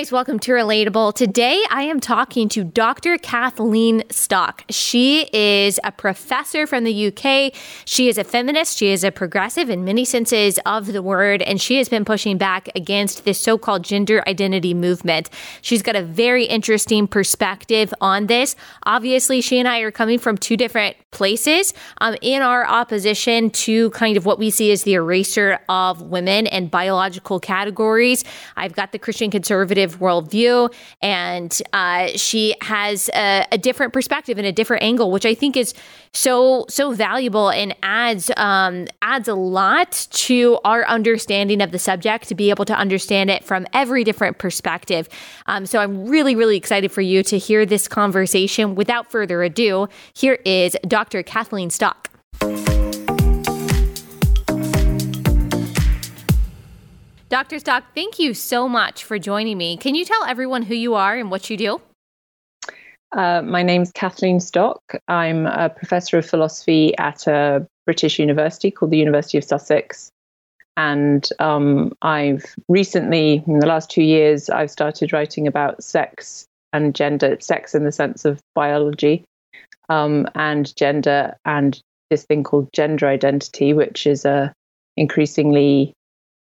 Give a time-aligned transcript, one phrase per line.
[0.00, 1.12] guys, welcome to Relatable.
[1.12, 3.18] Today I am talking to Dr.
[3.18, 4.64] Kathleen Stock.
[4.70, 7.52] She is a professor from the UK.
[7.84, 11.60] She is a feminist, she is a progressive in many senses of the word, and
[11.60, 15.28] she has been pushing back against this so called gender identity movement.
[15.60, 18.56] She's got a very interesting perspective on this.
[18.86, 23.90] Obviously, she and I are coming from two different places um, in our opposition to
[23.90, 28.24] kind of what we see as the erasure of women and biological categories.
[28.56, 30.72] I've got the Christian conservative worldview,
[31.02, 35.56] and uh, she has a, a, different perspective and a different angle, which I think
[35.56, 35.74] is
[36.12, 42.28] so so valuable and adds um, adds a lot to our understanding of the subject
[42.28, 45.08] to be able to understand it from every different perspective.
[45.46, 48.74] Um, so I'm really really excited for you to hear this conversation.
[48.74, 51.22] Without further ado, here is Dr.
[51.22, 52.10] Kathleen Stock.
[57.30, 57.60] Dr.
[57.60, 59.76] Stock, thank you so much for joining me.
[59.76, 61.80] Can you tell everyone who you are and what you do?
[63.12, 64.82] Uh, my name's Kathleen Stock.
[65.06, 70.10] I'm a professor of philosophy at a British university called the University of Sussex.
[70.76, 76.96] And um, I've recently, in the last two years, I've started writing about sex and
[76.96, 79.22] gender, sex in the sense of biology,
[79.88, 84.52] um, and gender, and this thing called gender identity, which is a
[84.96, 85.94] increasingly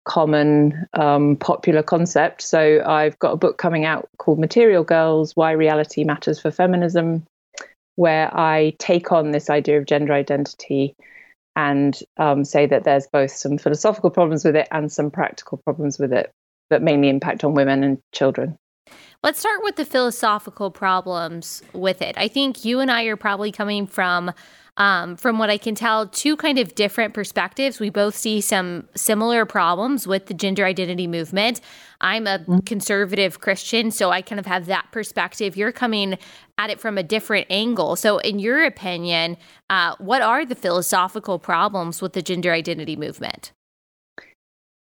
[0.04, 2.42] common um, popular concept.
[2.42, 7.24] So I've got a book coming out called Material Girls Why Reality Matters for Feminism,
[7.96, 10.94] where I take on this idea of gender identity
[11.56, 15.98] and um, say that there's both some philosophical problems with it and some practical problems
[15.98, 16.30] with it
[16.70, 18.56] that mainly impact on women and children.
[19.24, 22.14] Let's start with the philosophical problems with it.
[22.18, 24.30] I think you and I are probably coming from
[24.76, 27.80] um, from what I can tell, two kind of different perspectives.
[27.80, 31.62] We both see some similar problems with the gender identity movement.
[32.02, 32.58] I'm a mm-hmm.
[32.66, 35.56] conservative Christian, so I kind of have that perspective.
[35.56, 36.18] You're coming
[36.58, 37.96] at it from a different angle.
[37.96, 39.38] So, in your opinion,
[39.70, 43.52] uh, what are the philosophical problems with the gender identity movement?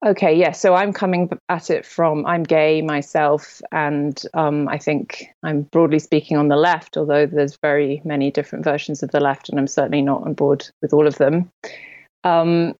[0.06, 0.46] Okay, yes.
[0.46, 5.62] Yeah, so I'm coming at it from I'm gay myself, and um, I think I'm
[5.62, 9.58] broadly speaking on the left, although there's very many different versions of the left, and
[9.58, 11.50] I'm certainly not on board with all of them.
[12.22, 12.76] Um,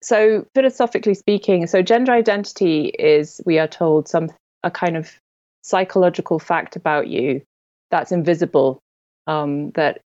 [0.00, 4.30] so philosophically speaking, so gender identity is, we are told, some
[4.62, 5.10] a kind of
[5.60, 7.42] psychological fact about you
[7.90, 8.80] that's invisible,
[9.26, 10.00] um, that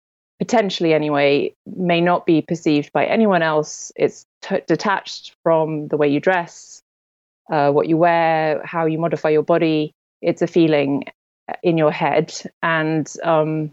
[0.41, 3.91] potentially anyway, may not be perceived by anyone else.
[3.96, 6.81] It's t- detached from the way you dress,
[7.52, 9.91] uh, what you wear, how you modify your body.
[10.19, 11.03] It's a feeling
[11.62, 12.34] in your head.
[12.63, 13.72] And um,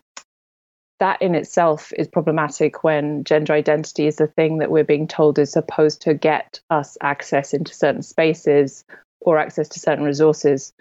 [1.01, 5.39] that in itself is problematic when gender identity is the thing that we're being told
[5.39, 8.85] is supposed to get us access into certain spaces
[9.23, 10.75] or access to certain resources.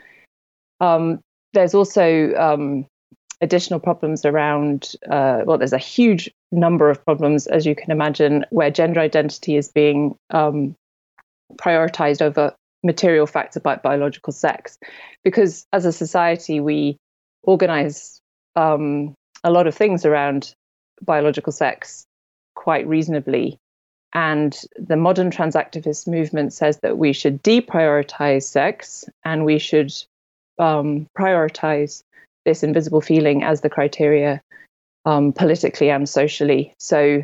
[0.81, 1.21] Um,
[1.53, 2.87] there's also um,
[3.41, 8.45] additional problems around, uh, well, there's a huge number of problems, as you can imagine,
[8.49, 10.75] where gender identity is being um,
[11.55, 14.77] prioritized over material facts about biological sex.
[15.23, 16.97] Because as a society, we
[17.43, 18.19] organize
[18.55, 20.53] um, a lot of things around
[21.01, 22.05] biological sex
[22.55, 23.57] quite reasonably.
[24.13, 29.93] And the modern transactivist movement says that we should deprioritize sex and we should
[30.57, 32.01] um, prioritize
[32.47, 34.41] this invisible feeling as the criteria
[35.05, 36.73] um, politically and socially.
[36.79, 37.21] So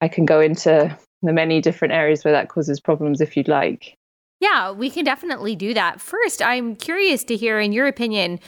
[0.00, 3.96] I can go into the many different areas where that causes problems if you'd like.
[4.40, 6.00] Yeah, we can definitely do that.
[6.00, 8.38] First, I'm curious to hear, in your opinion,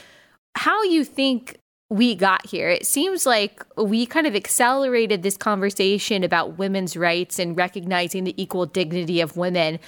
[0.54, 1.56] how you think
[1.88, 2.68] we got here.
[2.68, 8.40] It seems like we kind of accelerated this conversation about women's rights and recognizing the
[8.40, 9.78] equal dignity of women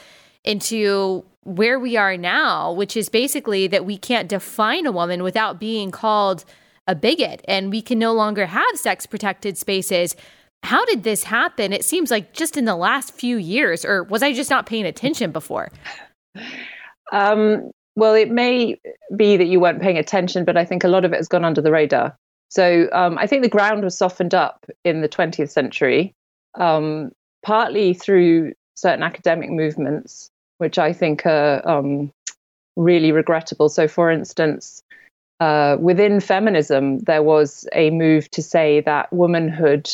[0.44, 5.58] into where we are now, which is basically that we can't define a woman without
[5.58, 6.44] being called
[6.86, 10.14] a bigot and we can no longer have sex protected spaces.
[10.62, 11.72] How did this happen?
[11.72, 14.84] It seems like just in the last few years, or was I just not paying
[14.84, 15.70] attention before?
[17.10, 18.78] Um, well, it may
[19.16, 21.42] be that you weren't paying attention, but I think a lot of it has gone
[21.42, 22.14] under the radar.
[22.50, 26.14] So um, I think the ground was softened up in the 20th century,
[26.54, 27.12] um,
[27.42, 32.12] partly through certain academic movements which I think are um,
[32.76, 33.68] really regrettable.
[33.68, 34.82] So, for instance,
[35.40, 39.90] uh, within feminism, there was a move to say that womanhood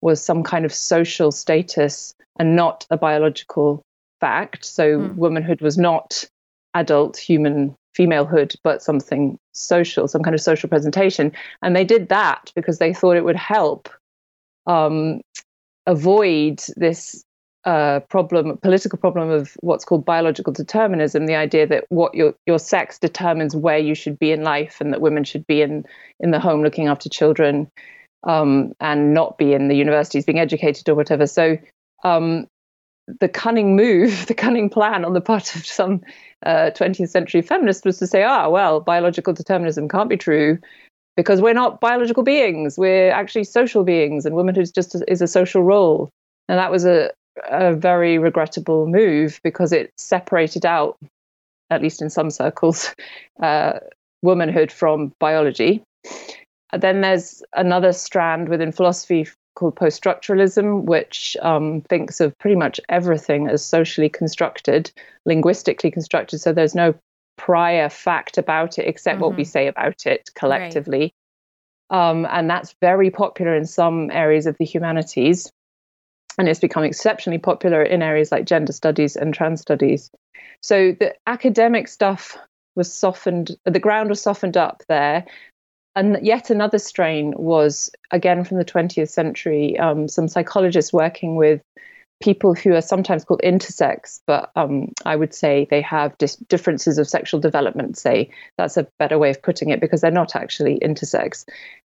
[0.00, 3.82] was some kind of social status and not a biological
[4.20, 4.64] fact.
[4.64, 5.14] So, mm.
[5.14, 6.24] womanhood was not
[6.74, 11.32] adult human femalehood, but something social, some kind of social presentation.
[11.62, 13.88] And they did that because they thought it would help
[14.66, 15.20] um,
[15.86, 17.24] avoid this
[17.66, 22.60] uh, problem, political problem of what's called biological determinism, the idea that what your your
[22.60, 25.84] sex determines where you should be in life, and that women should be in
[26.20, 27.68] in the home looking after children,
[28.22, 31.26] um, and not be in the universities being educated or whatever.
[31.26, 31.58] So
[32.04, 32.46] um,
[33.20, 36.02] the cunning move, the cunning plan on the part of some
[36.44, 40.58] uh, 20th century feminists was to say, ah, well, biological determinism can't be true
[41.16, 42.78] because we're not biological beings.
[42.78, 46.10] We're actually social beings, and womanhood is just is a social role.
[46.48, 47.10] And that was a,
[47.44, 50.98] a very regrettable move because it separated out,
[51.70, 52.94] at least in some circles,
[53.42, 53.78] uh,
[54.22, 55.82] womanhood from biology.
[56.72, 62.80] then there's another strand within philosophy called post structuralism, which um, thinks of pretty much
[62.88, 64.90] everything as socially constructed,
[65.24, 66.38] linguistically constructed.
[66.38, 66.94] So there's no
[67.36, 69.22] prior fact about it except mm-hmm.
[69.22, 69.50] what we mm-hmm.
[69.50, 71.12] say about it collectively.
[71.90, 72.10] Right.
[72.10, 75.50] Um, and that's very popular in some areas of the humanities
[76.38, 80.10] and it's become exceptionally popular in areas like gender studies and trans studies.
[80.60, 82.36] So the academic stuff
[82.74, 85.24] was softened, the ground was softened up there.
[85.94, 91.62] And yet another strain was, again from the 20th century, um, some psychologists working with
[92.20, 96.98] people who are sometimes called intersex, but um, I would say they have dis- differences
[96.98, 98.30] of sexual development, say.
[98.56, 101.44] That's a better way of putting it because they're not actually intersex.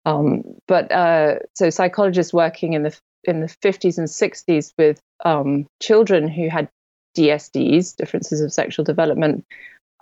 [0.04, 5.66] Um, but uh, so psychologists working in the in the 50s and 60s with um,
[5.80, 6.68] children who had
[7.16, 9.44] DSDs, differences of sexual development,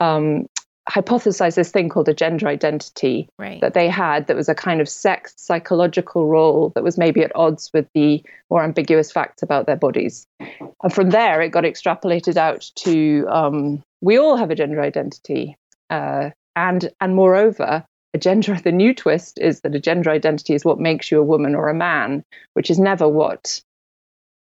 [0.01, 0.47] um,
[0.89, 3.61] hypothesized this thing called a gender identity right.
[3.61, 7.35] that they had that was a kind of sex psychological role that was maybe at
[7.37, 10.27] odds with the more ambiguous facts about their bodies.
[10.41, 15.57] And from there, it got extrapolated out to um, we all have a gender identity.
[15.91, 17.85] Uh, and, and moreover,
[18.15, 21.25] a gender the new twist is that a gender identity is what makes you a
[21.25, 22.25] woman or a man
[22.55, 23.63] which is never what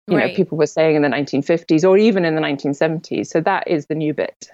[0.09, 0.31] you right.
[0.31, 3.87] know people were saying in the 1950s or even in the 1970s so that is
[3.87, 4.51] the new bit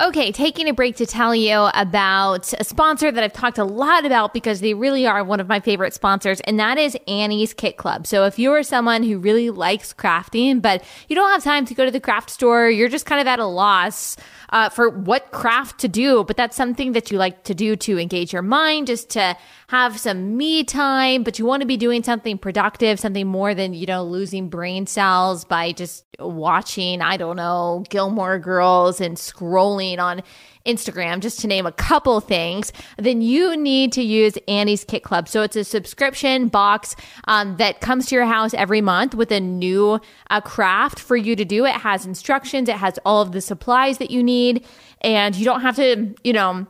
[0.00, 4.06] Okay, taking a break to tell you about a sponsor that I've talked a lot
[4.06, 7.76] about because they really are one of my favorite sponsors, and that is Annie's Kit
[7.76, 8.06] Club.
[8.06, 11.74] So if you are someone who really likes crafting, but you don't have time to
[11.74, 14.16] go to the craft store, you're just kind of at a loss
[14.48, 17.98] uh, for what craft to do, but that's something that you like to do to
[17.98, 19.36] engage your mind, just to
[19.68, 23.74] have some me time, but you want to be doing something productive, something more than,
[23.74, 29.89] you know, losing brain cells by just watching, I don't know, Gilmore Girls and scrolling
[29.98, 30.22] on
[30.66, 35.28] Instagram, just to name a couple things, then you need to use Annie's Kit Club.
[35.28, 39.40] So it's a subscription box um, that comes to your house every month with a
[39.40, 41.64] new uh, craft for you to do.
[41.64, 44.66] It has instructions, it has all of the supplies that you need,
[45.00, 46.66] and you don't have to, you know,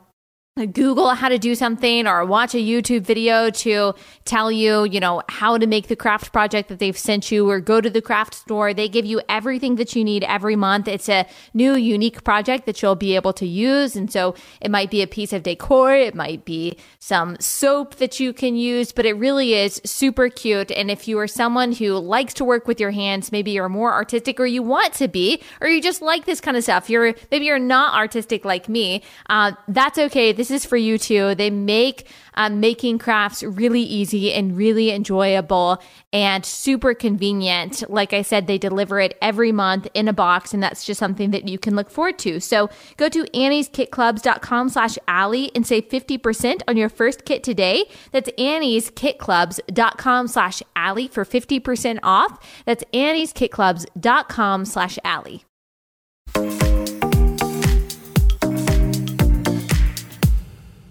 [0.56, 3.94] Google how to do something or watch a YouTube video to
[4.24, 7.60] tell you, you know, how to make the craft project that they've sent you or
[7.60, 8.74] go to the craft store.
[8.74, 10.88] They give you everything that you need every month.
[10.88, 13.94] It's a new unique project that you'll be able to use.
[13.94, 15.94] And so it might be a piece of decor.
[15.94, 20.72] It might be some soap that you can use, but it really is super cute.
[20.72, 23.92] And if you are someone who likes to work with your hands, maybe you're more
[23.92, 26.90] artistic or you want to be, or you just like this kind of stuff.
[26.90, 29.02] You're maybe you're not artistic like me.
[29.28, 31.34] Uh, that's okay this is for you too.
[31.34, 35.82] They make um, making crafts really easy and really enjoyable
[36.14, 37.84] and super convenient.
[37.90, 41.30] Like I said, they deliver it every month in a box, and that's just something
[41.32, 42.40] that you can look forward to.
[42.40, 47.84] So go to annieskitclubs.com slash Allie and save 50% on your first kit today.
[48.12, 52.62] That's annieskitclubs.com slash Allie for 50% off.
[52.64, 55.44] That's annieskitclubs.com slash Allie.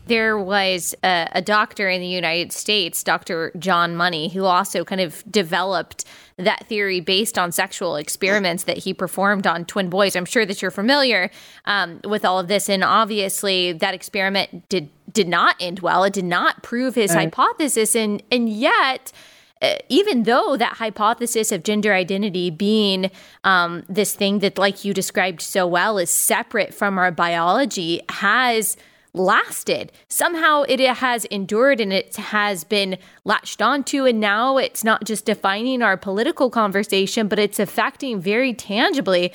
[0.09, 3.51] There was a, a, doctor in the United States, Dr.
[3.57, 6.03] John Money, who also kind of developed
[6.37, 10.15] that theory based on sexual experiments that he performed on twin boys.
[10.15, 11.29] I'm sure that you're familiar
[11.65, 16.03] um, with all of this, and obviously that experiment did did not end well.
[16.03, 17.25] It did not prove his right.
[17.25, 19.13] hypothesis, and and yet.
[19.61, 23.11] Uh, even though that hypothesis of gender identity being
[23.43, 28.77] um, this thing that, like you described so well, is separate from our biology, has
[29.13, 29.91] lasted.
[30.07, 34.05] Somehow it has endured and it has been latched onto.
[34.05, 39.33] And now it's not just defining our political conversation, but it's affecting very tangibly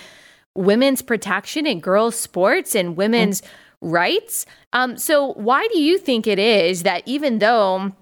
[0.54, 3.46] women's protection in girls' sports and women's mm.
[3.80, 4.46] rights.
[4.72, 7.92] Um, so, why do you think it is that even though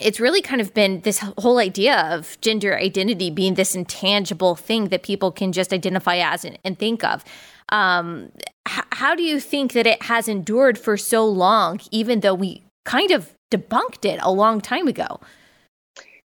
[0.00, 4.88] it's really kind of been this whole idea of gender identity being this intangible thing
[4.88, 7.24] that people can just identify as and, and think of.
[7.72, 8.30] Um,
[8.68, 12.62] h- how do you think that it has endured for so long, even though we
[12.84, 15.18] kind of debunked it a long time ago?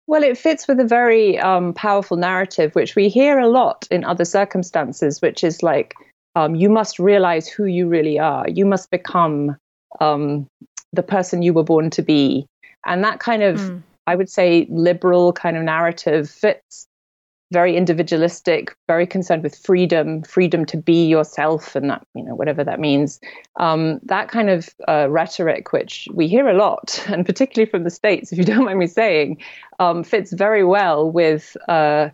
[0.06, 4.04] Well, it fits with a very um, powerful narrative, which we hear a lot in
[4.04, 5.94] other circumstances, which is like,
[6.36, 8.46] um, you must realize who you really are.
[8.48, 9.56] You must become
[10.00, 10.46] um,
[10.92, 12.46] the person you were born to be.
[12.84, 13.82] And that kind of, mm.
[14.06, 16.86] I would say, liberal kind of narrative fits
[17.52, 22.64] very individualistic, very concerned with freedom, freedom to be yourself, and that you know whatever
[22.64, 23.20] that means.
[23.56, 27.90] Um, that kind of uh, rhetoric, which we hear a lot, and particularly from the
[27.90, 29.42] states, if you don't mind me saying,
[29.78, 31.56] um, fits very well with.
[31.68, 32.10] Uh,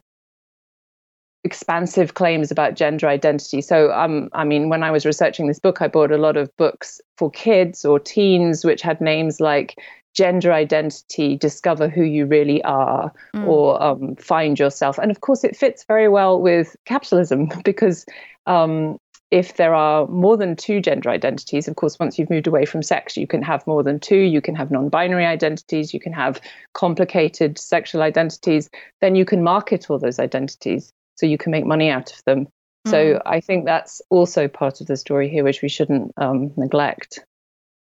[1.44, 3.62] expansive claims about gender identity.
[3.62, 6.54] So, um, I mean, when I was researching this book, I bought a lot of
[6.56, 9.78] books for kids or teens, which had names like
[10.14, 13.46] gender identity, discover who you really are, mm.
[13.46, 14.98] or um, find yourself.
[14.98, 18.04] And of course, it fits very well with capitalism because
[18.46, 18.98] um,
[19.30, 22.82] if there are more than two gender identities, of course, once you've moved away from
[22.82, 24.16] sex, you can have more than two.
[24.16, 26.40] You can have non binary identities, you can have
[26.72, 31.90] complicated sexual identities, then you can market all those identities so you can make money
[31.90, 32.46] out of them.
[32.86, 32.90] Mm.
[32.90, 37.20] So I think that's also part of the story here, which we shouldn't um, neglect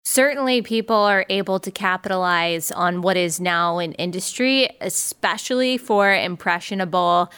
[0.07, 7.29] certainly people are able to capitalize on what is now an industry, especially for impressionable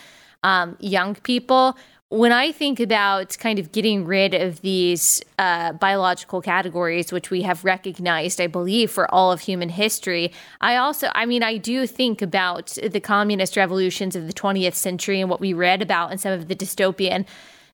[0.43, 1.75] um, young people.
[2.09, 7.41] When I think about kind of getting rid of these uh, biological categories, which we
[7.41, 11.87] have recognized, I believe, for all of human history, I also, I mean, I do
[11.87, 16.19] think about the communist revolutions of the 20th century and what we read about in
[16.19, 17.25] some of the dystopian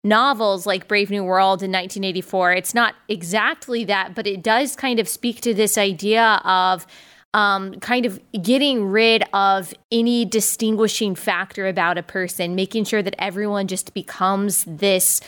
[0.06, 2.54] novels like Brave New World in 1984.
[2.54, 6.86] It's not exactly that, but it does kind of speak to this idea of
[7.34, 13.16] um, kind of getting rid of any distinguishing factor about a person, making sure that
[13.20, 15.20] everyone just becomes this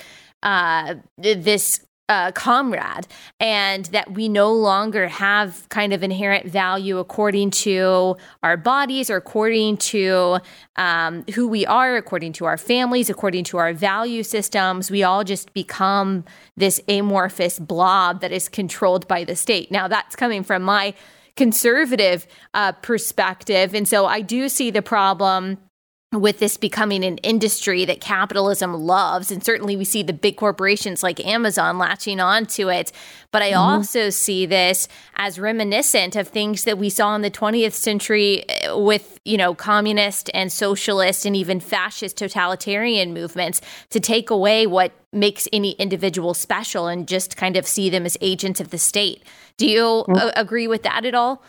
[0.44, 3.08] uh, this uh, comrade
[3.40, 9.18] and that we no longer have kind of inherent value according to our bodies or
[9.18, 10.40] according to
[10.78, 14.90] um, who we are, according to our families, according to our value systems.
[14.90, 16.24] We all just become
[16.56, 19.70] this amorphous blob that is controlled by the state.
[19.70, 20.94] Now, that's coming from my
[21.36, 23.74] conservative uh, perspective.
[23.74, 25.58] And so I do see the problem
[26.22, 29.32] with this becoming an industry that capitalism loves.
[29.32, 32.92] And certainly we see the big corporations like Amazon latching onto it.
[33.32, 33.60] But I mm-hmm.
[33.60, 38.72] also see this as reminiscent of things that we saw in the 20th century eh,
[38.74, 44.92] with, you know, communist and socialist and even fascist totalitarian movements to take away what
[45.12, 49.24] makes any individual special and just kind of see them as agents of the state.
[49.58, 50.16] Do you mm-hmm.
[50.16, 51.44] a- agree with that at all?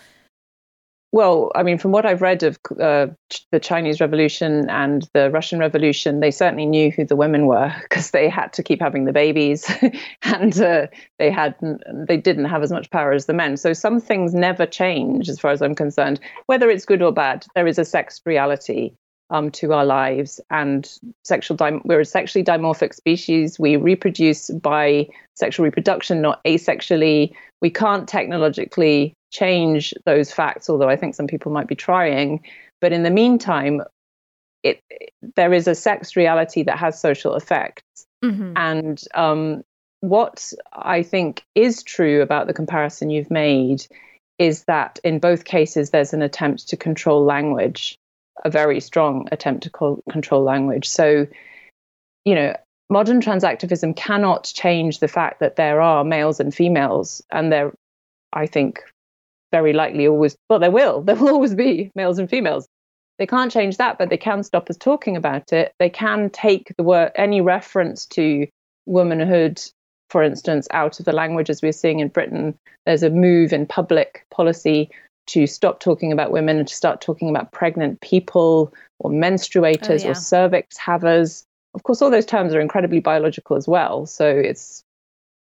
[1.10, 3.06] Well, I mean, from what I've read of uh,
[3.50, 8.10] the Chinese Revolution and the Russian Revolution, they certainly knew who the women were because
[8.10, 9.70] they had to keep having the babies,
[10.22, 10.86] and uh,
[11.18, 11.54] they had
[12.06, 13.56] they didn't have as much power as the men.
[13.56, 16.20] So some things never change, as far as I'm concerned.
[16.46, 18.92] Whether it's good or bad, there is a sex reality
[19.30, 20.90] um, to our lives, and
[21.24, 23.58] sexual dim- we're a sexually dimorphic species.
[23.58, 27.32] We reproduce by sexual reproduction, not asexually.
[27.62, 32.44] We can't technologically change those facts, although I think some people might be trying.
[32.80, 33.82] But in the meantime,
[34.62, 34.82] it
[35.36, 37.82] there is a sex reality that has social effects.
[38.24, 38.52] Mm-hmm.
[38.56, 39.62] And um,
[40.00, 43.86] what I think is true about the comparison you've made
[44.38, 47.98] is that in both cases there's an attempt to control language,
[48.44, 50.88] a very strong attempt to co- control language.
[50.88, 51.26] So,
[52.24, 52.54] you know,
[52.88, 57.74] modern transactivism cannot change the fact that there are males and females, and there,
[58.32, 58.80] I think,
[59.52, 62.66] very likely always, well, there will, there will always be males and females.
[63.18, 65.72] They can't change that, but they can stop us talking about it.
[65.78, 68.46] They can take the word, any reference to
[68.86, 69.60] womanhood,
[70.08, 72.56] for instance, out of the language, as we're seeing in Britain.
[72.86, 74.90] There's a move in public policy
[75.28, 80.04] to stop talking about women and to start talking about pregnant people or menstruators oh,
[80.04, 80.10] yeah.
[80.10, 81.44] or cervix havers.
[81.74, 84.06] Of course, all those terms are incredibly biological as well.
[84.06, 84.84] So it's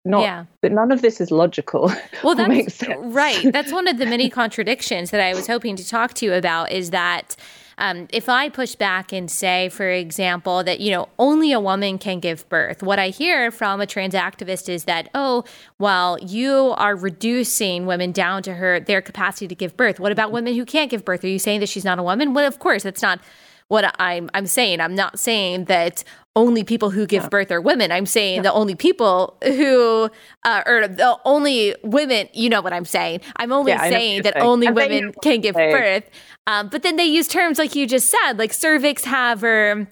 [0.04, 0.46] not yeah.
[0.62, 1.92] but none of this is logical.
[2.24, 3.40] Well that's right.
[3.52, 6.72] That's one of the many contradictions that i was hoping to talk to you about
[6.72, 7.36] is that
[7.78, 11.98] um, if i push back and say for example that you know only a woman
[11.98, 15.44] can give birth what i hear from a trans activist is that oh
[15.80, 20.00] well you are reducing women down to her their capacity to give birth.
[20.00, 21.24] What about women who can't give birth?
[21.24, 22.34] Are you saying that she's not a woman?
[22.34, 23.20] Well of course that's not
[23.68, 24.82] what I'm I'm saying.
[24.82, 26.04] I'm not saying that
[26.36, 27.30] only people who give yeah.
[27.30, 27.92] birth are women.
[27.92, 28.42] I'm saying yeah.
[28.44, 30.10] the only people who
[30.44, 32.30] uh, or the only women.
[32.34, 33.22] You know what I'm saying?
[33.36, 34.46] I'm only yeah, saying that saying.
[34.46, 36.10] only I'm women can give birth.
[36.48, 39.88] Um, but then they use terms like you just said, like cervix haver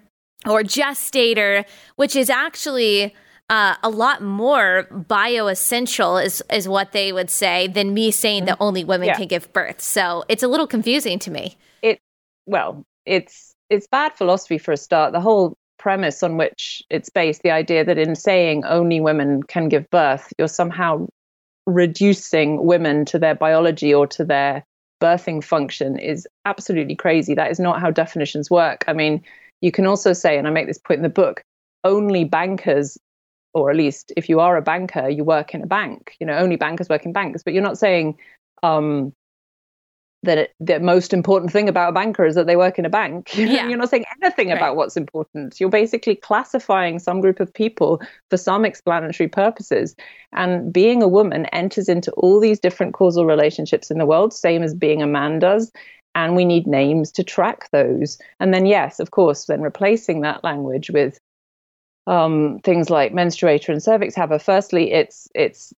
[0.47, 1.65] or gestator,
[1.95, 3.13] which is actually.
[3.51, 8.45] Uh, a lot more bioessential is is what they would say than me saying mm-hmm.
[8.45, 9.81] that only women can give birth.
[9.81, 11.57] So it's a little confusing to me.
[11.81, 11.99] It
[12.45, 15.13] well, it's it's bad philosophy for a start.
[15.13, 19.69] The whole premise on which it's based, the idea that in saying only women can
[19.69, 21.07] give birth, you're somehow
[21.65, 24.63] reducing women to their biology or to their
[25.01, 27.33] birthing function is absolutely crazy.
[27.33, 28.83] That is not how definitions work.
[28.87, 29.23] I mean,
[29.61, 31.41] you can also say, and I make this point in the book,
[31.83, 32.97] only bankers,
[33.53, 36.15] or at least if you are a banker, you work in a bank.
[36.19, 38.17] You know, only bankers work in banks, but you're not saying
[38.63, 39.13] um,
[40.23, 42.89] that it, the most important thing about a banker is that they work in a
[42.89, 43.31] bank.
[43.49, 43.67] Yeah.
[43.67, 44.57] You're not saying anything right.
[44.57, 45.59] about what's important.
[45.59, 49.95] You're basically classifying some group of people for some explanatory purposes.
[50.33, 54.61] And being a woman enters into all these different causal relationships in the world, same
[54.61, 55.71] as being a man does.
[56.15, 58.19] And we need names to track those.
[58.39, 61.19] And then, yes, of course, then replacing that language with
[62.07, 64.39] um, things like menstruator and cervix haver.
[64.39, 65.73] Firstly, it's it's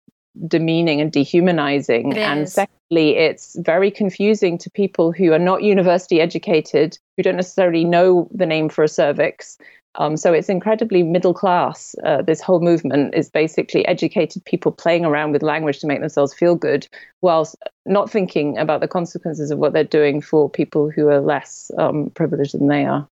[0.47, 2.17] demeaning and dehumanizing.
[2.17, 7.83] and secondly, it's very confusing to people who are not university educated, who don't necessarily
[7.83, 9.57] know the name for a cervix.
[9.95, 11.95] Um, so it's incredibly middle class.
[12.03, 16.33] Uh, this whole movement is basically educated people playing around with language to make themselves
[16.33, 16.87] feel good,
[17.21, 21.71] whilst not thinking about the consequences of what they're doing for people who are less
[21.77, 23.07] um, privileged than they are.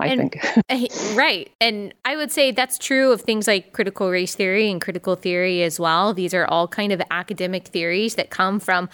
[0.00, 0.64] I and, think.
[0.68, 1.50] Eh, right.
[1.60, 5.62] And I would say that's true of things like critical race theory and critical theory
[5.62, 6.14] as well.
[6.14, 8.88] These are all kind of academic theories that come from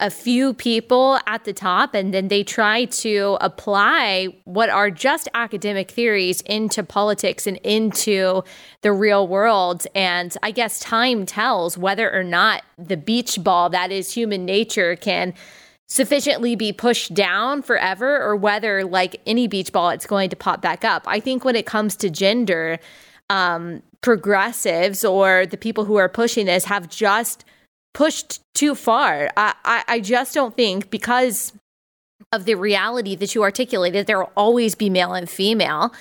[0.00, 5.28] a few people at the top, and then they try to apply what are just
[5.34, 8.42] academic theories into politics and into
[8.80, 9.86] the real world.
[9.94, 14.96] And I guess time tells whether or not the beach ball that is human nature
[14.96, 15.34] can
[15.90, 20.62] sufficiently be pushed down forever or whether like any beach ball it's going to pop
[20.62, 21.02] back up.
[21.06, 22.78] I think when it comes to gender
[23.28, 27.44] um, progressives or the people who are pushing this have just
[27.92, 29.30] pushed too far.
[29.36, 31.52] I, I, I just don't think because
[32.30, 35.92] of the reality that you articulated there will always be male and female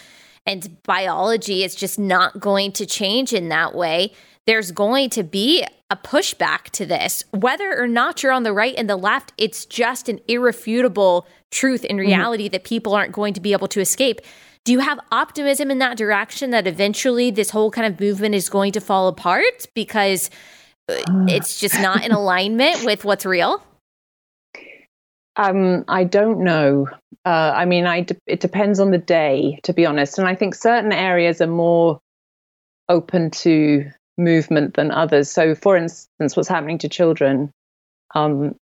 [0.46, 4.14] and biology is just not going to change in that way.
[4.46, 7.24] There's going to be a pushback to this.
[7.32, 11.84] Whether or not you're on the right and the left, it's just an irrefutable truth
[11.84, 12.08] in mm-hmm.
[12.08, 12.52] reality mm-hmm.
[12.52, 14.22] that people aren't going to be able to escape.
[14.66, 18.50] Do you have optimism in that direction that eventually this whole kind of movement is
[18.50, 20.30] going to fall apart because
[20.90, 20.96] uh,
[21.28, 23.64] it's just not in alignment with what's real?
[25.36, 26.88] Um, I don't know.
[27.26, 30.20] Uh, I mean, I de- it depends on the day, to be honest.
[30.20, 32.00] And I think certain areas are more
[32.90, 33.86] open to
[34.20, 35.32] movement than others.
[35.32, 37.52] So, for instance, what's happening to children
[38.14, 38.56] um,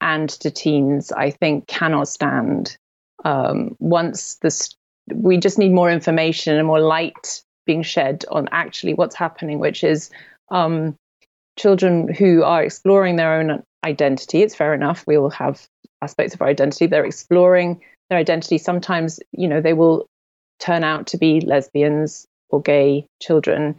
[0.00, 2.76] and to teens, I think, cannot stand.
[3.24, 4.74] Um, once this,
[5.14, 9.84] we just need more information and more light being shed on actually what's happening, which
[9.84, 10.10] is
[10.50, 10.96] um,
[11.58, 14.42] children who are exploring their own identity.
[14.42, 15.04] It's fair enough.
[15.06, 15.66] We all have
[16.02, 16.86] aspects of our identity.
[16.86, 17.80] They're exploring
[18.10, 18.58] their identity.
[18.58, 20.06] Sometimes, you know, they will
[20.58, 23.76] turn out to be lesbians or gay children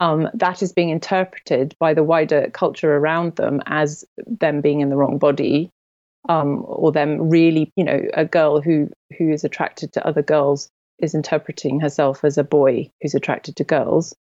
[0.00, 4.88] um, that is being interpreted by the wider culture around them as them being in
[4.88, 5.70] the wrong body,
[6.28, 10.70] um, or them really, you know, a girl who who is attracted to other girls
[10.98, 14.14] is interpreting herself as a boy who's attracted to girls,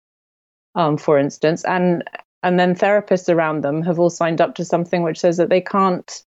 [0.75, 2.03] um, for instance, and
[2.43, 5.61] and then therapists around them have all signed up to something which says that they
[5.61, 6.23] can't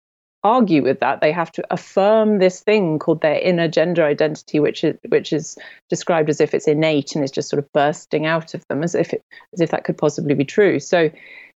[0.47, 1.21] argue with that.
[1.21, 5.57] They have to affirm this thing called their inner gender identity, which is which is
[5.89, 8.95] described as if it's innate and is just sort of bursting out of them, as
[8.95, 9.21] if it,
[9.53, 10.79] as if that could possibly be true.
[10.79, 11.12] So,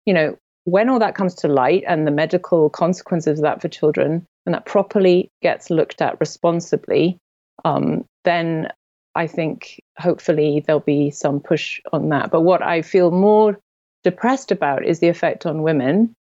[0.06, 3.68] you know, when all that comes to light and the medical consequences of that for
[3.68, 7.18] children, and that properly gets looked at responsibly,
[7.64, 8.68] um, then
[9.14, 12.30] I think hopefully there'll be some push on that.
[12.30, 13.58] But what I feel more
[14.04, 16.14] depressed about is the effect on women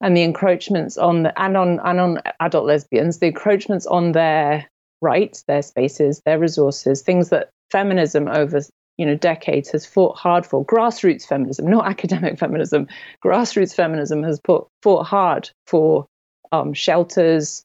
[0.00, 4.68] and the encroachments on the, and on and on adult lesbians, the encroachments on their
[5.00, 8.60] rights, their spaces, their resources, things that feminism over
[8.96, 10.64] you know decades has fought hard for.
[10.64, 12.86] Grassroots feminism, not academic feminism.
[13.24, 16.06] Grassroots feminism has put, fought hard for
[16.52, 17.64] um, shelters,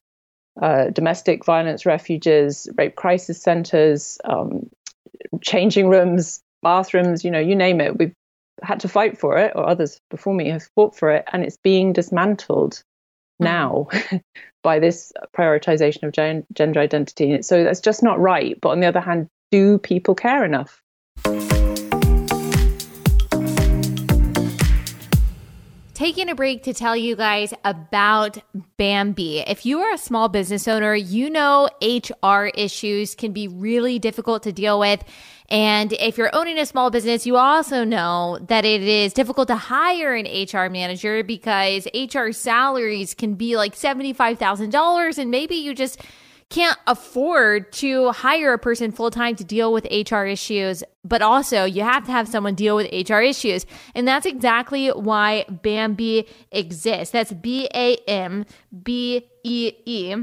[0.60, 4.70] uh, domestic violence refuges, rape crisis centers, um,
[5.42, 7.24] changing rooms, bathrooms.
[7.24, 7.98] You know, you name it.
[7.98, 8.14] We've
[8.62, 11.58] had to fight for it, or others before me have fought for it, and it's
[11.58, 12.82] being dismantled
[13.40, 13.44] mm-hmm.
[13.44, 13.88] now
[14.62, 17.42] by this prioritization of gen- gender identity.
[17.42, 18.58] So that's just not right.
[18.60, 20.82] But on the other hand, do people care enough?
[25.96, 28.36] Taking a break to tell you guys about
[28.76, 29.38] Bambee.
[29.46, 34.42] If you are a small business owner, you know HR issues can be really difficult
[34.42, 35.02] to deal with.
[35.48, 39.56] And if you're owning a small business, you also know that it is difficult to
[39.56, 46.02] hire an HR manager because HR salaries can be like $75,000 and maybe you just
[46.48, 51.64] can't afford to hire a person full time to deal with HR issues, but also
[51.64, 53.66] you have to have someone deal with HR issues.
[53.94, 57.12] And that's exactly why Bambee exists.
[57.12, 58.46] That's B A M
[58.82, 60.14] B E E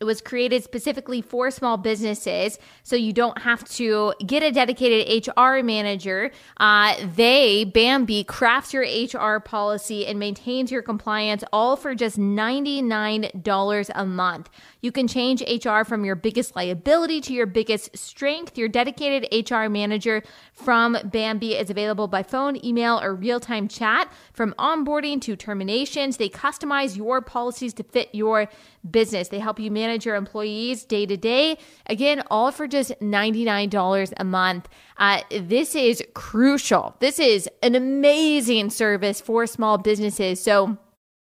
[0.00, 5.26] it was created specifically for small businesses, so you don't have to get a dedicated
[5.26, 6.30] HR manager.
[6.58, 13.90] Uh, they, Bambee, crafts your HR policy and maintains your compliance all for just $99
[13.94, 14.50] a month.
[14.80, 18.56] You can change HR from your biggest liability to your biggest strength.
[18.56, 24.12] Your dedicated HR manager from Bambee is available by phone, email, or real time chat.
[24.32, 28.48] From onboarding to terminations, they customize your policies to fit your
[28.88, 29.28] business.
[29.28, 31.58] They help you manage your employees day to day.
[31.86, 34.68] Again, all for just $99 a month.
[34.96, 36.96] Uh, this is crucial.
[37.00, 40.40] This is an amazing service for small businesses.
[40.40, 40.78] So,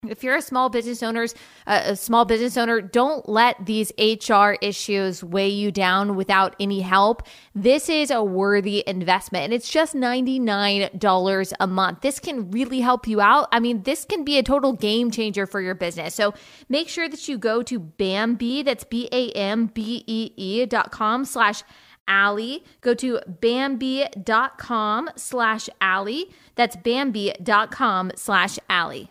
[0.06, 1.34] if you're a small business owners
[1.66, 6.80] uh, a small business owner don't let these hr issues weigh you down without any
[6.80, 12.80] help this is a worthy investment and it's just $99 a month this can really
[12.80, 16.14] help you out i mean this can be a total game changer for your business
[16.14, 16.32] so
[16.68, 21.64] make sure that you go to bambee that's b-a-m-b-e-e dot com slash
[22.10, 22.64] Allie.
[22.80, 26.30] Go to Bambee.com slash Allie.
[26.54, 29.10] That's Bambee.com slash Allie.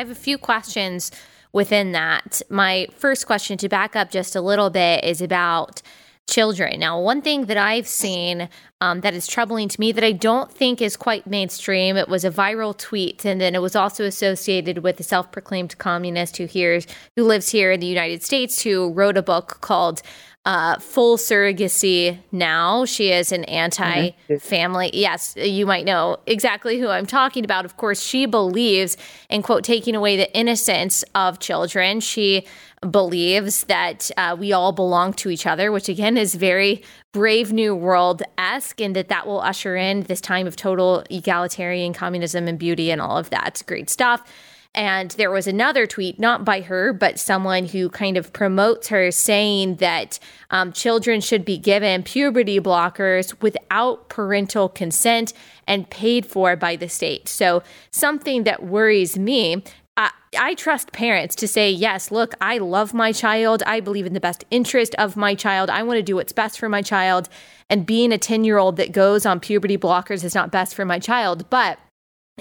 [0.00, 1.10] Have a few questions
[1.52, 2.42] within that.
[2.50, 5.82] My first question to back up just a little bit is about
[6.28, 6.78] children.
[6.78, 8.48] Now, one thing that I've seen
[8.80, 11.96] um, that is troubling to me that I don't think is quite mainstream.
[11.96, 16.36] It was a viral tweet, and then it was also associated with a self-proclaimed communist
[16.36, 16.86] who hears
[17.16, 20.02] who lives here in the United States, who wrote a book called
[20.50, 22.84] uh, full surrogacy now.
[22.84, 24.10] She is an anti
[24.40, 24.88] family.
[24.88, 24.96] Mm-hmm.
[24.96, 27.64] Yes, you might know exactly who I'm talking about.
[27.64, 28.96] Of course, she believes
[29.28, 32.00] in, quote, taking away the innocence of children.
[32.00, 32.48] She
[32.90, 36.82] believes that uh, we all belong to each other, which again is very
[37.12, 41.92] Brave New World esque, and that that will usher in this time of total egalitarian
[41.92, 43.62] communism and beauty and all of that.
[43.66, 44.28] great stuff.
[44.74, 49.10] And there was another tweet, not by her, but someone who kind of promotes her
[49.10, 55.32] saying that um, children should be given puberty blockers without parental consent
[55.66, 57.28] and paid for by the state.
[57.28, 59.64] So, something that worries me.
[59.96, 63.64] I, I trust parents to say, yes, look, I love my child.
[63.66, 65.68] I believe in the best interest of my child.
[65.68, 67.28] I want to do what's best for my child.
[67.68, 70.84] And being a 10 year old that goes on puberty blockers is not best for
[70.84, 71.50] my child.
[71.50, 71.80] But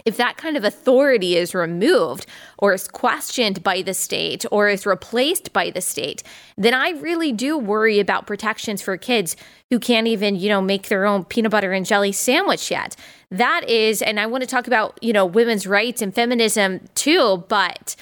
[0.05, 2.25] if that kind of authority is removed
[2.57, 6.23] or is questioned by the state or is replaced by the state,
[6.57, 9.35] then I really do worry about protections for kids
[9.69, 12.95] who can't even, you know, make their own peanut butter and jelly sandwich yet.
[13.31, 17.45] That is, and I want to talk about, you know, women's rights and feminism too,
[17.47, 17.95] but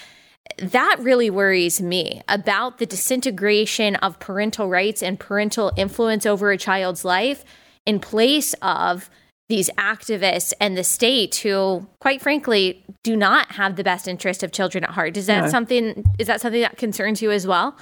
[0.58, 6.58] that really worries me about the disintegration of parental rights and parental influence over a
[6.58, 7.44] child's life
[7.86, 9.10] in place of
[9.50, 14.52] these activists and the state who quite frankly do not have the best interest of
[14.52, 15.16] children at heart.
[15.16, 15.50] Is that no.
[15.50, 17.78] something is that something that concerns you as well?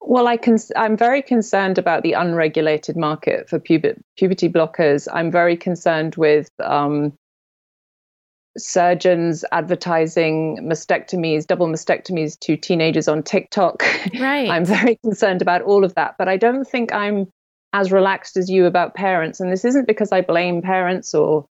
[0.00, 5.08] Well i can i'm very concerned about the unregulated market for puber- puberty blockers.
[5.12, 7.12] I'm very concerned with um,
[8.58, 13.84] surgeons advertising mastectomies double mastectomies to teenagers on tiktok.
[14.18, 14.48] Right.
[14.48, 17.26] I'm very concerned about all of that but i don't think i'm
[17.76, 19.38] as relaxed as you about parents.
[19.38, 21.46] And this isn't because I blame parents or,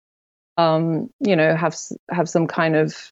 [0.56, 1.76] um, you know, have
[2.12, 3.12] have some kind of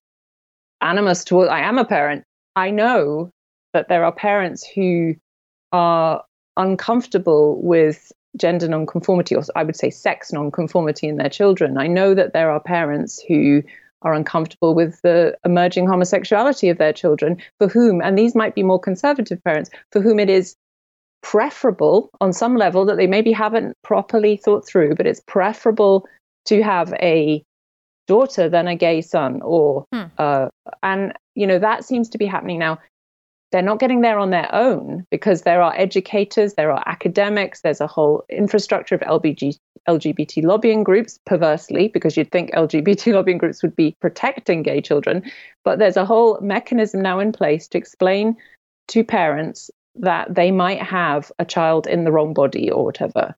[0.80, 1.50] animus towards.
[1.50, 2.24] I am a parent.
[2.56, 3.32] I know
[3.74, 5.16] that there are parents who
[5.72, 6.24] are
[6.56, 11.80] uncomfortable with gender nonconformity, or I would say sex nonconformity in their children.
[11.80, 13.64] I know that there are parents who
[14.04, 18.62] are uncomfortable with the emerging homosexuality of their children, for whom, and these might be
[18.62, 20.56] more conservative parents, for whom it is
[21.22, 26.08] preferable on some level that they maybe haven't properly thought through, but it's preferable
[26.46, 27.44] to have a
[28.10, 30.06] daughter than a gay son or hmm.
[30.18, 30.50] uh,
[30.82, 32.80] and you know that seems to be happening now
[33.52, 37.82] they're not getting there on their own because there are educators there are academics there's
[37.82, 39.56] a whole infrastructure of LBG,
[39.88, 45.22] lgbt lobbying groups perversely because you'd think lgbt lobbying groups would be protecting gay children
[45.64, 48.36] but there's a whole mechanism now in place to explain
[48.88, 53.36] to parents that they might have a child in the wrong body or whatever.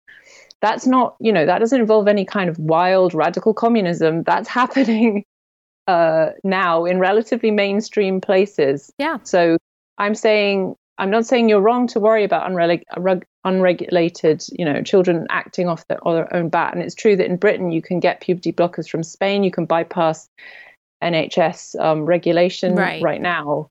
[0.61, 4.23] That's not, you know, that doesn't involve any kind of wild radical communism.
[4.23, 5.25] That's happening
[5.87, 8.91] uh, now in relatively mainstream places.
[8.97, 9.17] Yeah.
[9.23, 9.57] So
[9.97, 15.25] I'm saying, I'm not saying you're wrong to worry about unreg- unregulated, you know, children
[15.29, 16.73] acting off their, their own bat.
[16.73, 19.43] And it's true that in Britain you can get puberty blockers from Spain.
[19.43, 20.29] You can bypass
[21.03, 23.01] NHS um, regulation right.
[23.01, 23.69] right now.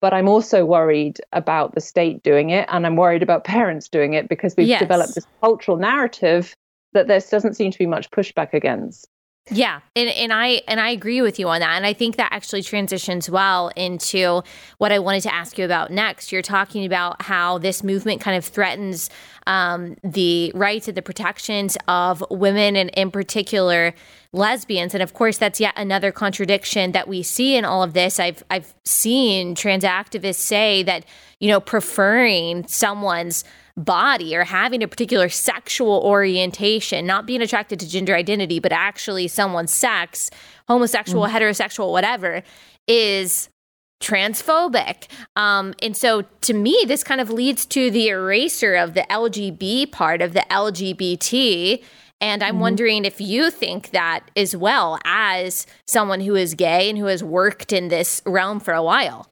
[0.00, 4.14] But I'm also worried about the state doing it, and I'm worried about parents doing
[4.14, 4.80] it because we've yes.
[4.80, 6.54] developed this cultural narrative
[6.92, 9.08] that there doesn't seem to be much pushback against.
[9.50, 12.32] Yeah, and, and I and I agree with you on that, and I think that
[12.32, 14.42] actually transitions well into
[14.76, 16.32] what I wanted to ask you about next.
[16.32, 19.08] You're talking about how this movement kind of threatens
[19.46, 23.94] um, the rights and the protections of women, and in particular
[24.32, 28.20] lesbians, and of course that's yet another contradiction that we see in all of this.
[28.20, 31.04] I've I've seen trans activists say that
[31.40, 33.44] you know preferring someone's
[33.84, 39.28] body or having a particular sexual orientation, not being attracted to gender identity, but actually
[39.28, 40.30] someone's sex,
[40.66, 41.30] homosexual, mm.
[41.30, 42.42] heterosexual, whatever,
[42.86, 43.48] is
[44.02, 45.08] transphobic.
[45.36, 49.90] Um, and so to me, this kind of leads to the eraser of the LGB
[49.92, 51.82] part of the LGBT.
[52.20, 52.60] And I'm mm-hmm.
[52.60, 57.22] wondering if you think that as well as someone who is gay and who has
[57.22, 59.30] worked in this realm for a while.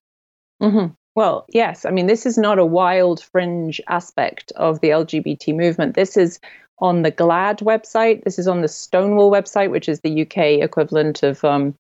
[0.63, 0.95] Mm-hmm.
[1.17, 1.87] Well, yes.
[1.87, 5.95] I mean, this is not a wild fringe aspect of the LGBT movement.
[5.95, 6.39] This is
[6.79, 8.23] on the GLAAD website.
[8.23, 11.75] This is on the Stonewall website, which is the UK equivalent of, um,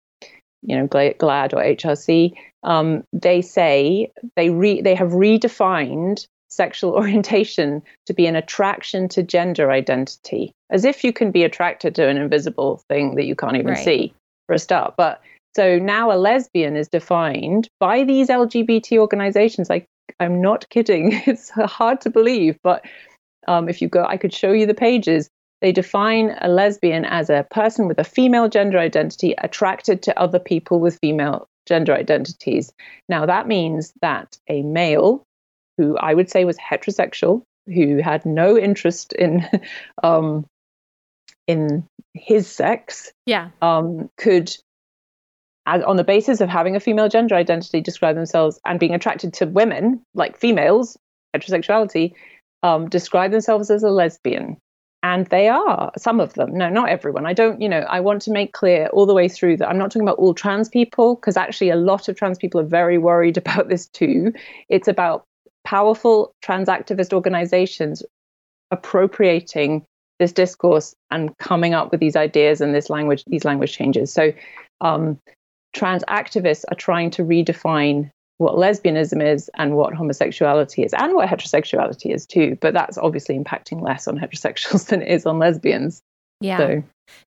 [0.62, 2.32] you know, GLAAD or HRC.
[2.62, 9.22] Um, they say they re- they have redefined sexual orientation to be an attraction to
[9.22, 13.56] gender identity, as if you can be attracted to an invisible thing that you can't
[13.56, 13.84] even right.
[13.84, 14.14] see
[14.46, 14.94] for a start.
[14.96, 15.20] But
[15.56, 19.70] so now a lesbian is defined by these LGBT organizations.
[19.70, 19.86] Like,
[20.20, 21.22] I'm not kidding.
[21.26, 22.84] It's hard to believe, but
[23.48, 25.30] um, if you go, I could show you the pages.
[25.62, 30.38] They define a lesbian as a person with a female gender identity attracted to other
[30.38, 32.74] people with female gender identities.
[33.08, 35.24] Now, that means that a male
[35.78, 39.46] who I would say was heterosexual, who had no interest in
[40.02, 40.44] um,
[41.46, 44.54] in his sex, yeah, um, could
[45.66, 49.32] as, on the basis of having a female gender identity, describe themselves and being attracted
[49.34, 50.96] to women, like females,
[51.34, 52.14] heterosexuality,
[52.62, 54.56] um, describe themselves as a lesbian.
[55.02, 56.56] And they are, some of them.
[56.56, 57.26] No, not everyone.
[57.26, 59.78] I don't, you know, I want to make clear all the way through that I'm
[59.78, 62.98] not talking about all trans people, because actually a lot of trans people are very
[62.98, 64.32] worried about this too.
[64.68, 65.24] It's about
[65.64, 68.02] powerful trans activist organizations
[68.70, 69.84] appropriating
[70.18, 74.12] this discourse and coming up with these ideas and this language, these language changes.
[74.12, 74.32] So
[74.80, 75.20] um,
[75.76, 81.28] trans activists are trying to redefine what lesbianism is and what homosexuality is and what
[81.28, 86.00] heterosexuality is too but that's obviously impacting less on heterosexuals than it is on lesbians.
[86.40, 86.58] Yeah.
[86.58, 86.82] So.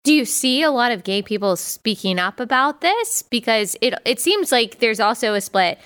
[0.04, 3.22] do you see a lot of gay people speaking up about this?
[3.22, 5.78] Because it it seems like there's also a split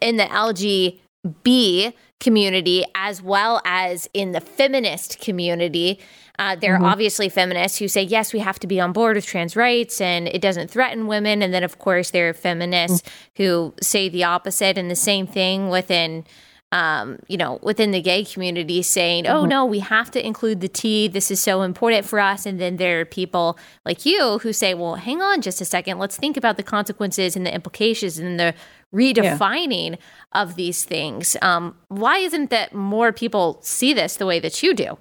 [0.00, 6.00] in the lgb community as well as in the feminist community
[6.38, 6.84] uh, there mm-hmm.
[6.84, 10.00] are obviously feminists who say, yes, we have to be on board with trans rights
[10.00, 11.42] and it doesn't threaten women.
[11.42, 13.42] And then, of course, there are feminists mm-hmm.
[13.42, 16.24] who say the opposite and the same thing within.
[16.70, 19.48] Um, you know, within the gay community saying, oh, mm-hmm.
[19.48, 21.08] no, we have to include the T.
[21.08, 22.44] This is so important for us.
[22.44, 25.98] And then there are people like you who say, well, hang on just a second.
[25.98, 28.52] Let's think about the consequences and the implications and the
[28.94, 30.42] redefining yeah.
[30.42, 31.38] of these things.
[31.40, 34.98] Um, why isn't that more people see this the way that you do?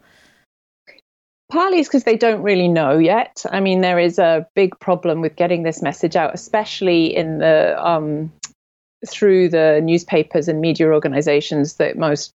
[1.50, 3.46] Partly it's because they don't really know yet.
[3.50, 7.76] I mean, there is a big problem with getting this message out, especially in the
[7.82, 8.34] um,
[9.08, 12.34] through the newspapers and media organizations that most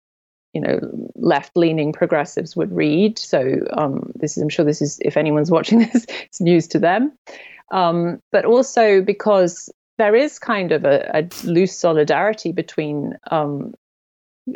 [0.54, 0.80] you know
[1.16, 3.20] left-leaning progressives would read.
[3.20, 6.80] So um, this is, I'm sure this is, if anyone's watching this, it's news to
[6.80, 7.12] them.
[7.72, 13.74] Um, but also because there is kind of a, a loose solidarity between um,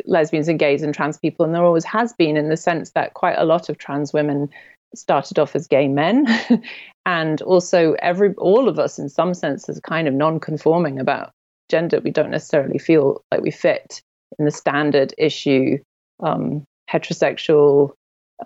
[0.04, 3.14] lesbians and gays and trans people, and there always has been in the sense that
[3.14, 4.48] quite a lot of trans women
[4.94, 6.26] started off as gay men,
[7.06, 11.30] and also every all of us in some sense is kind of non-conforming about
[11.68, 12.00] gender.
[12.00, 14.00] We don't necessarily feel like we fit
[14.38, 15.78] in the standard issue
[16.20, 17.92] um, heterosexual,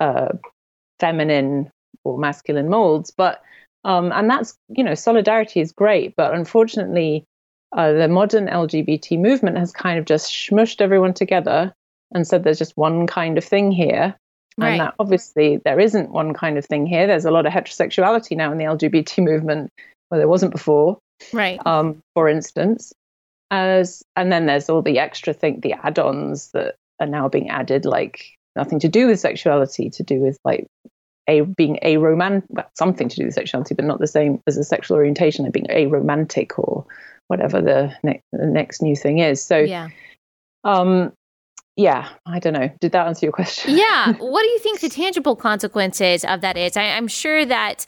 [0.01, 0.29] uh,
[0.99, 1.71] feminine
[2.05, 3.43] or masculine molds, but
[3.85, 7.25] um, and that's you know solidarity is great, but unfortunately
[7.77, 11.73] uh, the modern LGBT movement has kind of just smushed everyone together
[12.13, 14.17] and said there's just one kind of thing here.
[14.59, 14.73] Right.
[14.73, 17.07] And that obviously there isn't one kind of thing here.
[17.07, 19.71] There's a lot of heterosexuality now in the LGBT movement
[20.09, 20.99] where there wasn't before.
[21.33, 21.61] Right.
[21.65, 22.93] Um, for instance.
[23.53, 27.85] As and then there's all the extra thing, the add-ons that are now being added,
[27.85, 30.69] like nothing to do with sexuality, to do with like
[31.31, 34.65] a being aromantic, well, something to do with sexuality, but not the same as a
[34.65, 36.85] sexual orientation, like being aromantic or
[37.29, 39.43] whatever the, ne- the next new thing is.
[39.43, 39.89] So, yeah.
[40.65, 41.13] Um,
[41.77, 42.71] yeah, I don't know.
[42.81, 43.77] Did that answer your question?
[43.77, 44.13] yeah.
[44.19, 46.77] What do you think the tangible consequences of that is?
[46.77, 47.87] I, am sure that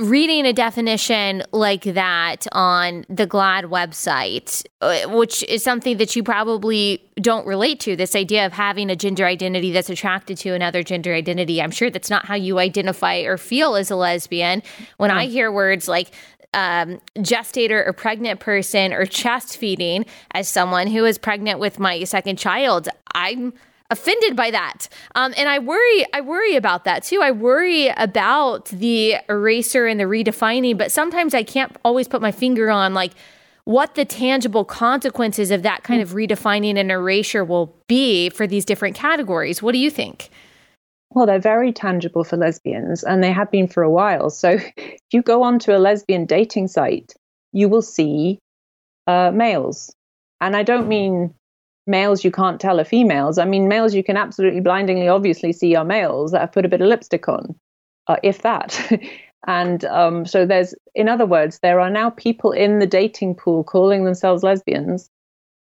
[0.00, 6.22] reading a definition like that on the GLAAD website, uh, which is something that you
[6.22, 10.82] probably don't relate to, this idea of having a gender identity that's attracted to another
[10.82, 11.60] gender identity.
[11.60, 14.62] I'm sure that's not how you identify or feel as a lesbian.
[14.96, 16.12] When I hear words like
[16.54, 22.04] um, gestator or pregnant person or chest feeding as someone who is pregnant with my
[22.04, 23.52] second child, I'm
[23.90, 24.88] offended by that.
[25.14, 27.20] Um, and I worry, I worry about that too.
[27.22, 32.32] I worry about the eraser and the redefining, but sometimes I can't always put my
[32.32, 33.12] finger on like
[33.64, 38.64] what the tangible consequences of that kind of redefining and erasure will be for these
[38.64, 39.62] different categories.
[39.62, 40.30] What do you think?
[41.10, 44.30] Well, they're very tangible for lesbians and they have been for a while.
[44.30, 47.14] So if you go onto a lesbian dating site,
[47.52, 48.38] you will see
[49.06, 49.94] uh, males.
[50.40, 51.34] And I don't mean
[51.88, 53.38] males you can't tell are females.
[53.38, 56.68] I mean, males you can absolutely blindingly obviously see are males that have put a
[56.68, 57.56] bit of lipstick on,
[58.06, 58.78] uh, if that.
[59.46, 63.64] and um, so there's, in other words, there are now people in the dating pool
[63.64, 65.08] calling themselves lesbians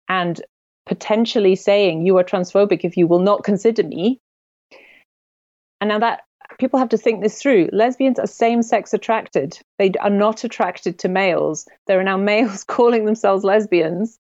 [0.09, 0.42] and
[0.87, 4.18] potentially saying, You are transphobic if you will not consider me.
[5.81, 6.22] And now that
[6.59, 7.68] people have to think this through.
[7.72, 9.59] Lesbians are same sex attracted.
[9.78, 11.66] They are not attracted to males.
[11.87, 14.18] There are now males calling themselves lesbians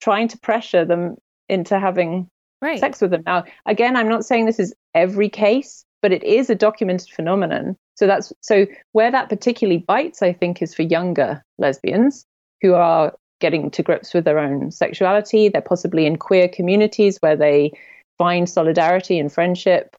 [0.00, 1.16] trying to pressure them
[1.48, 2.28] into having
[2.62, 2.78] right.
[2.78, 3.22] sex with them.
[3.26, 7.76] Now, again, I'm not saying this is every case, but it is a documented phenomenon.
[7.96, 12.24] So that's so where that particularly bites, I think, is for younger lesbians
[12.62, 15.48] who are getting to grips with their own sexuality.
[15.48, 17.72] They're possibly in queer communities where they
[18.16, 19.96] find solidarity and friendship.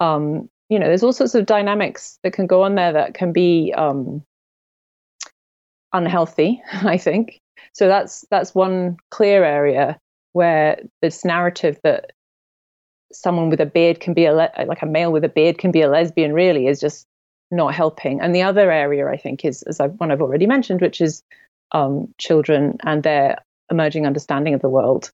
[0.00, 3.32] Um, you know, there's all sorts of dynamics that can go on there that can
[3.32, 4.24] be um,
[5.92, 7.40] unhealthy, I think.
[7.72, 9.98] So that's that's one clear area
[10.32, 12.12] where this narrative that
[13.12, 15.72] someone with a beard can be a le- like a male with a beard can
[15.72, 17.06] be a lesbian really is just
[17.50, 18.20] not helping.
[18.20, 21.22] And the other area I think is as I've, one I've already mentioned, which is
[21.72, 23.38] um, children and their
[23.70, 25.10] emerging understanding of the world,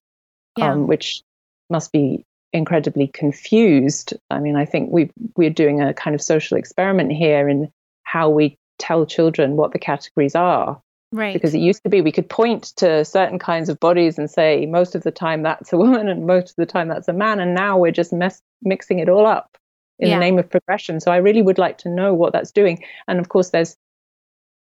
[0.57, 0.71] yeah.
[0.71, 1.21] um, which
[1.69, 4.13] must be incredibly confused.
[4.29, 7.71] I mean, I think we we're doing a kind of social experiment here in
[8.03, 10.81] how we tell children what the categories are.
[11.13, 11.33] Right.
[11.33, 14.65] Because it used to be we could point to certain kinds of bodies and say
[14.65, 17.39] most of the time that's a woman and most of the time that's a man.
[17.39, 19.57] And now we're just mess- mixing it all up
[19.99, 20.15] in yeah.
[20.15, 20.99] the name of progression.
[20.99, 22.83] So I really would like to know what that's doing.
[23.07, 23.75] And of course, there's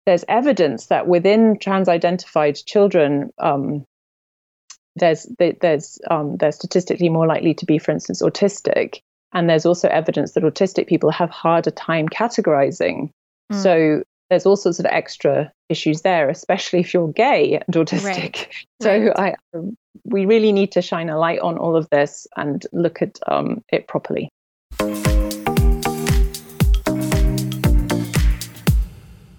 [0.05, 3.85] there's evidence that within trans-identified children, um,
[4.95, 9.01] there's there's um, they're statistically more likely to be, for instance, autistic.
[9.33, 13.11] And there's also evidence that autistic people have harder time categorizing.
[13.53, 13.63] Mm.
[13.63, 18.05] So there's all sorts of extra issues there, especially if you're gay and autistic.
[18.05, 18.49] Right.
[18.83, 19.35] So right.
[19.55, 19.59] I,
[20.05, 23.65] we really need to shine a light on all of this and look at um,
[23.73, 24.29] it properly.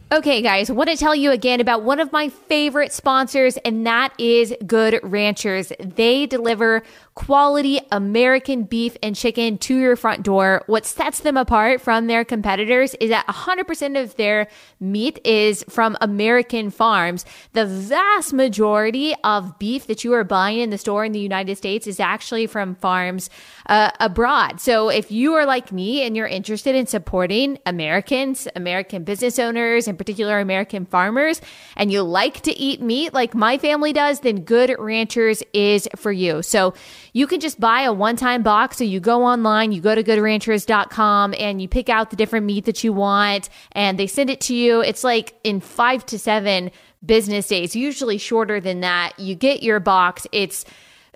[0.10, 4.13] Okay, guys, want to tell you again about one of my favorite sponsors, and that
[4.17, 5.74] is Good Ranchers.
[5.82, 6.82] They deliver
[7.13, 10.63] quality American beef and chicken to your front door.
[10.67, 14.48] What sets them apart from their competitors is that 100% of their
[14.80, 17.26] meat is from American farms.
[17.52, 21.58] The vast majority of beef that you are buying in the store in the United
[21.58, 23.30] States is actually from farms
[23.65, 24.62] uh, abroad.
[24.62, 29.89] So if you are like me and you're interested in supporting Americans, American business owners,
[29.97, 31.41] particular American farmers,
[31.75, 36.12] and you like to eat meat like my family does, then Good Ranchers is for
[36.12, 36.41] you.
[36.41, 36.73] So
[37.13, 38.77] you can just buy a one time box.
[38.77, 42.65] So you go online, you go to goodranchers.com and you pick out the different meat
[42.65, 44.81] that you want and they send it to you.
[44.81, 46.71] It's like in five to seven
[47.05, 49.19] business days, usually shorter than that.
[49.19, 50.27] You get your box.
[50.31, 50.65] It's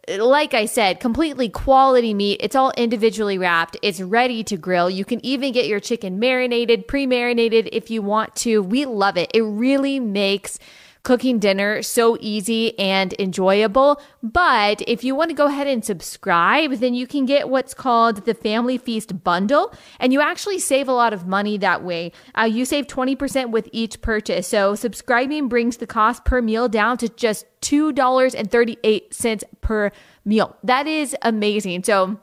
[0.08, 2.40] like I said, completely quality meat.
[2.42, 3.78] It's all individually wrapped.
[3.82, 4.90] It's ready to grill.
[4.90, 8.62] You can even get your chicken marinated, pre marinated if you want to.
[8.62, 9.30] We love it.
[9.34, 10.58] It really makes
[11.04, 14.02] cooking dinner so easy and enjoyable.
[14.22, 18.26] But if you want to go ahead and subscribe, then you can get what's called
[18.26, 22.12] the Family Feast Bundle, and you actually save a lot of money that way.
[22.38, 24.48] Uh, you save 20% with each purchase.
[24.48, 29.92] So subscribing brings the cost per meal down to just $2.38 per
[30.26, 30.56] meal.
[30.64, 31.84] That is amazing.
[31.84, 32.20] So,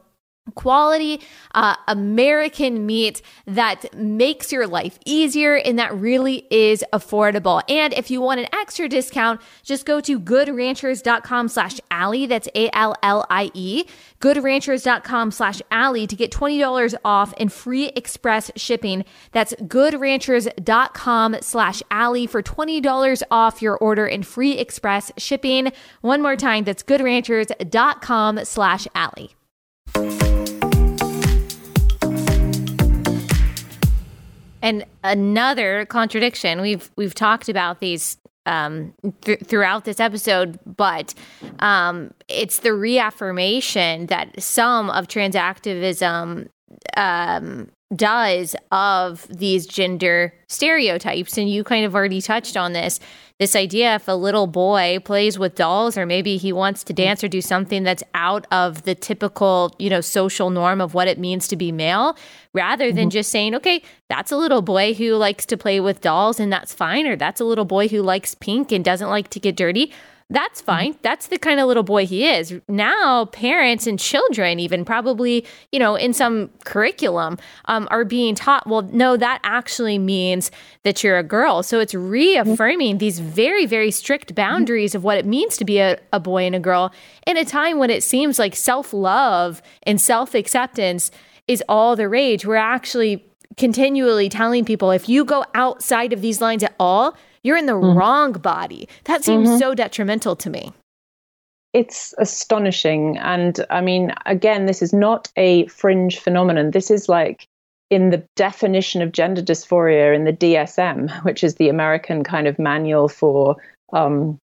[0.55, 1.21] quality
[1.55, 7.63] uh, American meat that makes your life easier and that really is affordable.
[7.69, 12.27] And if you want an extra discount, just go to goodranchers.com slash Allie.
[12.27, 13.85] That's A-L-L-I-E.
[14.21, 19.05] Goodranchers.com slash Allie to get $20 off and free express shipping.
[19.33, 25.73] That's goodranchers.com slash Allie for $20 off your order and free express shipping.
[26.01, 29.38] One more time, that's goodranchers.com slash Allie.
[34.63, 36.61] And another contradiction.
[36.61, 41.15] We've we've talked about these um, th- throughout this episode, but
[41.61, 46.49] um, it's the reaffirmation that some of trans activism
[46.97, 51.39] um, does of these gender stereotypes.
[51.39, 53.01] And you kind of already touched on this
[53.39, 57.23] this idea if a little boy plays with dolls or maybe he wants to dance
[57.23, 61.21] or do something that's out of the typical, you know, social norm of what it
[61.21, 62.17] means to be male,
[62.53, 63.11] rather than mm-hmm.
[63.11, 66.75] just saying, okay, that's a little boy who likes to play with dolls and that's
[66.75, 69.93] fine, or that's a little boy who likes pink and doesn't like to get dirty
[70.31, 70.95] that's fine.
[71.01, 72.55] That's the kind of little boy he is.
[72.69, 78.67] Now, parents and children, even probably, you know, in some curriculum, um, are being taught,
[78.67, 80.51] well, no, that actually means
[80.83, 81.63] that you're a girl.
[81.63, 85.99] So it's reaffirming these very, very strict boundaries of what it means to be a,
[86.13, 86.93] a boy and a girl
[87.27, 91.11] in a time when it seems like self love and self acceptance
[91.47, 92.45] is all the rage.
[92.45, 93.25] We're actually
[93.57, 97.17] continually telling people if you go outside of these lines at all,
[97.49, 97.99] you're in the mm-hmm.
[97.99, 98.87] wrong body.
[99.05, 99.59] That seems mm-hmm.
[99.59, 100.75] so detrimental to me.
[101.73, 103.17] It's astonishing.
[103.17, 106.73] And I mean, again, this is not a fringe phenomenon.
[106.73, 107.47] This is like
[107.89, 112.59] in the definition of gender dysphoria in the DSM, which is the American kind of
[112.59, 113.57] manual for
[113.95, 114.37] um,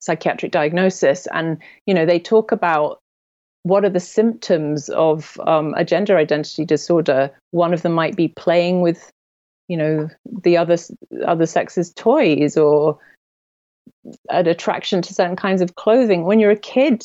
[0.00, 1.28] psychiatric diagnosis.
[1.32, 2.98] And, you know, they talk about
[3.62, 7.30] what are the symptoms of um, a gender identity disorder.
[7.52, 9.12] One of them might be playing with
[9.68, 10.08] you know
[10.42, 10.76] the other
[11.24, 12.98] other sex's toys or
[14.30, 16.24] an attraction to certain kinds of clothing.
[16.24, 17.04] When you're a kid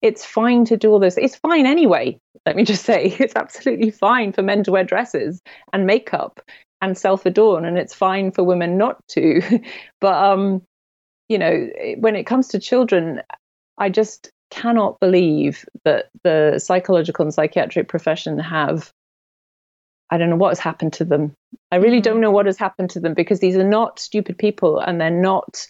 [0.00, 3.16] it's fine to do all this it's fine anyway let me just say.
[3.18, 6.40] It's absolutely fine for men to wear dresses and makeup
[6.80, 9.60] and self-adorn and it's fine for women not to.
[10.00, 10.62] But um
[11.28, 11.68] you know
[11.98, 13.22] when it comes to children
[13.76, 18.90] i just cannot believe that the psychological and psychiatric profession have
[20.10, 21.34] I don't know what has happened to them.
[21.70, 22.22] I really don't mm-hmm.
[22.22, 25.66] know what has happened to them because these are not stupid people and they're not,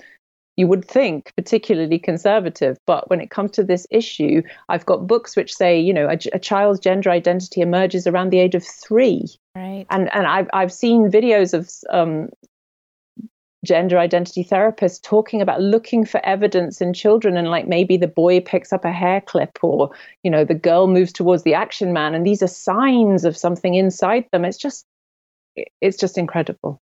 [0.57, 2.79] you would think, particularly conservative.
[2.87, 6.19] But when it comes to this issue, I've got books which say, you know, a,
[6.33, 9.27] a child's gender identity emerges around the age of three.
[9.57, 9.87] Right.
[9.91, 12.29] And and I've I've seen videos of um,
[13.69, 18.41] gender identity therapists talking about looking for evidence in children and like maybe the boy
[18.41, 19.91] picks up a hair clip or
[20.23, 23.75] you know the girl moves towards the action man and these are signs of something
[23.75, 24.47] inside them.
[24.47, 24.87] It's just
[25.83, 26.81] it's just incredible